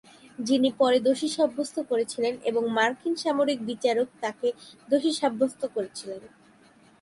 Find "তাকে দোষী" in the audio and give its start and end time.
4.21-5.11